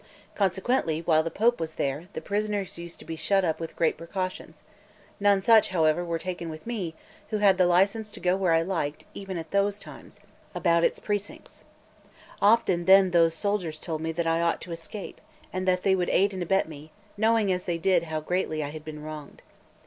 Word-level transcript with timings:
Consequently, 0.33 1.01
while 1.03 1.21
the 1.21 1.29
Pope 1.29 1.59
was 1.59 1.75
there, 1.75 2.07
the 2.13 2.21
prisoners 2.21 2.79
used 2.79 2.97
to 2.97 3.05
be 3.05 3.15
shut 3.15 3.45
up 3.45 3.59
with 3.59 3.75
great 3.75 3.97
precautions; 3.99 4.63
none 5.19 5.43
such, 5.43 5.69
however, 5.69 6.03
were 6.03 6.17
taken 6.17 6.49
with 6.49 6.65
me, 6.65 6.95
who 7.29 7.37
had 7.37 7.59
the 7.59 7.67
license 7.67 8.09
to 8.11 8.19
go 8.19 8.35
where 8.35 8.51
I 8.51 8.63
liked, 8.63 9.05
even 9.13 9.37
at 9.37 9.51
those 9.51 9.77
times, 9.77 10.19
about 10.55 10.83
it 10.83 10.99
precincts. 11.03 11.63
Often 12.41 12.85
then 12.85 13.11
those 13.11 13.35
soldiers 13.35 13.77
told 13.77 14.01
me 14.01 14.11
that 14.13 14.25
I 14.25 14.41
ought 14.41 14.59
to 14.61 14.71
escape, 14.71 15.21
and 15.53 15.67
that 15.67 15.83
they 15.83 15.93
would 15.93 16.09
aid 16.09 16.33
and 16.33 16.41
abet 16.41 16.67
me, 16.67 16.89
knowing 17.15 17.51
as 17.51 17.65
they 17.65 17.77
did 17.77 18.01
how 18.05 18.21
greatly 18.21 18.63
I 18.63 18.69
had 18.69 18.83
been 18.83 19.03
wronged. 19.03 19.43